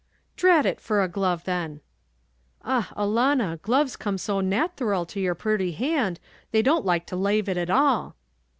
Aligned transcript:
"Drat 0.35 0.65
it 0.65 0.81
for 0.81 1.03
a 1.03 1.07
glove, 1.07 1.43
then!" 1.43 1.79
"Ah, 2.65 2.91
alanna, 2.97 3.59
gloves 3.61 3.95
come 3.95 4.17
so 4.17 4.41
nathural 4.41 5.07
to 5.07 5.19
your 5.19 5.35
purty 5.35 5.73
hand, 5.73 6.19
they 6.49 6.63
don't 6.63 6.87
like 6.87 7.05
to 7.05 7.15
lave 7.15 7.47
it 7.47 7.55
at 7.55 7.69
all." 7.69 8.15